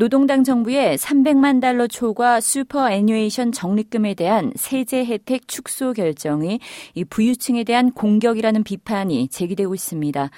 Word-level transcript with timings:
노동당 0.00 0.44
정부의 0.44 0.96
300만 0.96 1.60
달러 1.60 1.86
초과 1.86 2.40
슈퍼 2.40 2.90
애니웨이션 2.90 3.52
적립금에 3.52 4.14
대한 4.14 4.50
세제 4.56 5.04
혜택 5.04 5.46
축소 5.46 5.92
결정이 5.92 6.58
이 6.94 7.04
부유층에 7.04 7.64
대한 7.64 7.90
공격이라는 7.90 8.64
비판이 8.64 9.28
제기되고 9.28 9.74
있습니다. 9.74 10.30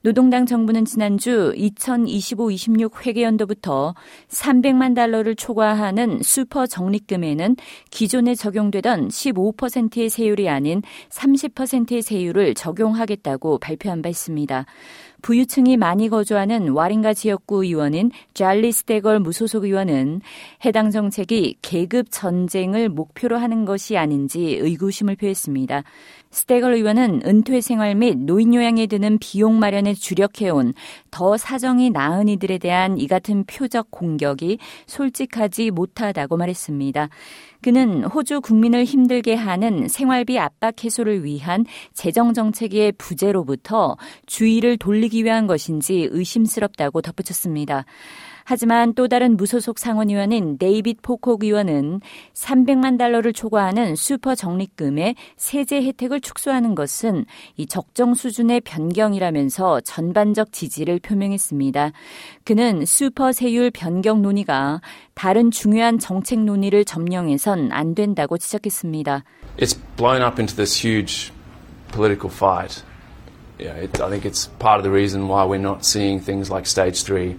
노동당 0.00 0.46
정부는 0.46 0.86
지난주 0.86 1.52
2025-26 1.54 3.04
회계연도부터 3.04 3.94
300만 4.28 4.94
달러를 4.94 5.36
초과하는 5.36 6.20
슈퍼 6.22 6.66
적립금에는 6.66 7.56
기존에 7.90 8.34
적용되던 8.34 9.08
15%의 9.08 10.08
세율이 10.08 10.48
아닌 10.48 10.80
30%의 11.10 12.00
세율을 12.00 12.54
적용하겠다고 12.54 13.58
발표한 13.58 14.00
바 14.00 14.08
있습니다. 14.08 14.64
부유층이 15.22 15.76
많이 15.76 16.08
거주하는 16.08 16.70
와링가 16.70 17.14
지역구 17.14 17.64
의원인 17.64 18.10
잘리스 18.34 18.84
데걸 18.84 19.20
무소속 19.20 19.64
의원은 19.64 20.20
해당 20.64 20.90
정책이 20.90 21.56
계급 21.62 22.06
전쟁을 22.10 22.88
목표로 22.88 23.38
하는 23.38 23.64
것이 23.64 23.96
아닌지 23.96 24.58
의구심을 24.60 25.16
표했습니다. 25.16 25.84
스테걸 26.32 26.74
의원은 26.74 27.22
은퇴 27.26 27.60
생활 27.60 27.96
및 27.96 28.16
노인 28.16 28.54
요양에 28.54 28.86
드는 28.86 29.18
비용 29.18 29.58
마련에 29.58 29.94
주력해온 29.94 30.74
더 31.10 31.36
사정이 31.36 31.90
나은 31.90 32.28
이들에 32.28 32.58
대한 32.58 32.98
이 32.98 33.08
같은 33.08 33.44
표적 33.44 33.90
공격이 33.90 34.58
솔직하지 34.86 35.72
못하다고 35.72 36.36
말했습니다. 36.36 37.08
그는 37.62 38.04
호주 38.04 38.40
국민을 38.40 38.84
힘들게 38.84 39.34
하는 39.34 39.88
생활비 39.88 40.38
압박 40.38 40.82
해소를 40.82 41.24
위한 41.24 41.66
재정 41.92 42.32
정책의 42.32 42.92
부재로부터 42.92 43.96
주의를 44.26 44.78
돌리 44.78 45.09
기 45.10 45.24
위한 45.24 45.46
것인지 45.46 46.08
의심스럽다고 46.10 47.02
덧붙였습니다. 47.02 47.84
하지만 48.44 48.94
또 48.94 49.06
다른 49.06 49.36
무소속 49.36 49.78
상원의원인 49.78 50.58
데이빗 50.58 51.02
포콕 51.02 51.44
의원은 51.44 52.00
300만 52.34 52.98
달러를 52.98 53.32
초과하는 53.32 53.94
슈퍼 53.94 54.34
적립금의 54.34 55.14
세제 55.36 55.82
혜택을 55.82 56.20
축소하는 56.20 56.74
것은 56.74 57.26
이 57.56 57.66
적정 57.66 58.14
수준의 58.14 58.62
변경이라면서 58.62 59.82
전반적 59.82 60.50
지지를 60.52 60.98
표명했습니다. 60.98 61.92
그는 62.44 62.84
슈퍼 62.86 63.32
세율 63.32 63.70
변경 63.70 64.20
논의가 64.20 64.80
다른 65.14 65.52
중요한 65.52 66.00
정책 66.00 66.40
논의를 66.40 66.84
점령해선 66.84 67.70
안 67.70 67.94
된다고 67.94 68.36
지적했습니다. 68.36 69.22
It's 69.58 69.78
blown 69.96 70.22
up 70.22 70.40
into 70.40 70.56
this 70.56 70.84
huge 70.84 71.32
political 71.92 72.34
fight. 72.34 72.82
Yeah, 73.60 73.74
it, 73.74 74.00
I 74.00 74.08
think 74.08 74.24
it's 74.24 74.46
part 74.46 74.78
of 74.78 74.84
the 74.84 74.90
reason 74.90 75.28
why 75.28 75.44
we're 75.44 75.58
not 75.58 75.84
seeing 75.84 76.18
things 76.18 76.50
like 76.50 76.66
stage 76.66 77.02
3 77.02 77.36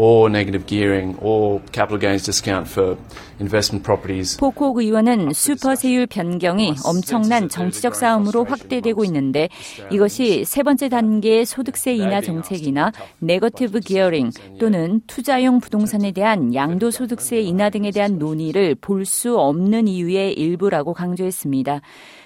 or 0.00 0.30
negative 0.30 0.64
gearing 0.66 1.14
or 1.20 1.60
capital 1.72 1.98
gains 2.00 2.24
discount 2.24 2.66
for 2.66 2.96
investment 3.38 3.84
properties. 3.84 4.38
포콕 4.38 4.78
의원은 4.78 5.34
슈퍼 5.34 5.74
세율 5.74 6.06
변경이 6.06 6.72
엄청난 6.86 7.50
정치적 7.50 7.94
싸움으로 7.94 8.44
확대되고 8.44 9.04
있는데 9.04 9.50
이것이 9.92 10.46
세 10.46 10.62
번째 10.62 10.88
단계의 10.88 11.44
소득세 11.44 11.92
인하 11.92 12.22
정책이나 12.22 12.92
네거티브 13.18 13.80
기어링 13.80 14.30
또는 14.58 15.02
투자용 15.06 15.60
부동산에 15.60 16.12
대한 16.12 16.54
양도 16.54 16.90
소득세 16.90 17.40
인하 17.40 17.68
등에 17.68 17.90
대한 17.90 18.18
논의를 18.18 18.76
볼 18.76 19.04
수 19.10 19.38
없는 19.38 19.88
이유의 19.88 20.34
일부라고 20.34 20.94
강조했습니다. 20.94 21.80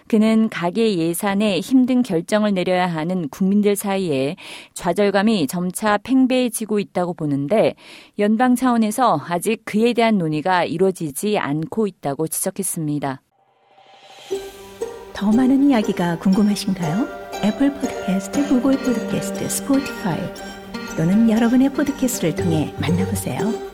그는 0.06 0.50
가계 0.50 0.98
예산에 0.98 1.60
힘든 1.60 2.02
결정을 2.02 2.52
내려야 2.52 2.86
하는 2.86 3.28
국민들 3.30 3.74
사이에 3.74 4.36
좌절감이 4.74 5.46
점차 5.46 5.96
팽배해지고 5.96 6.78
있다고 6.78 7.14
보 7.14 7.26
연방 8.18 8.54
차원에서 8.54 9.20
아직 9.28 9.64
그에 9.64 9.92
대한 9.92 10.18
논의가 10.18 10.64
이루어지지 10.64 11.38
않고 11.38 11.86
있다고 11.86 12.28
지적했습니다. 12.28 13.22
더 15.12 15.32
많은 15.32 15.70
이야기가 15.70 16.18
궁금하신가요? 16.18 17.06
애플 17.44 17.72
포드캐스트, 17.74 18.48
구글 18.48 18.78
포드캐스트, 18.78 19.48
스포티파이 19.48 20.18
또는 20.96 21.30
여러분의 21.30 21.70
포드캐스트를 21.70 22.34
통해 22.34 22.74
만나보세요. 22.80 23.73